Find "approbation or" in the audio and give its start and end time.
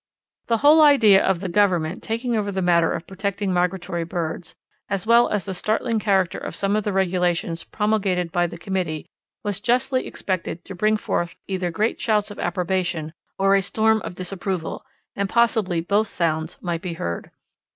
12.39-13.53